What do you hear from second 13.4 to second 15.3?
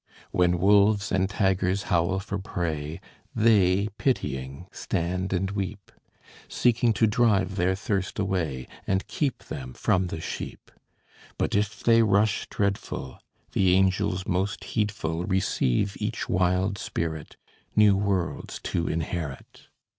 The angels most heedful